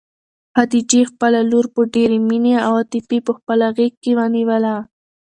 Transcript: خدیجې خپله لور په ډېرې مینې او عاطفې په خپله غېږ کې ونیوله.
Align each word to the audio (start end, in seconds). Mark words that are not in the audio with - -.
خدیجې 0.55 1.01
خپله 1.11 1.39
لور 1.51 1.65
په 1.75 1.81
ډېرې 1.93 2.17
مینې 2.27 2.55
او 2.65 2.73
عاطفې 2.79 3.19
په 3.27 3.31
خپله 3.37 3.65
غېږ 3.77 3.93
کې 4.03 4.11
ونیوله. 4.19 4.75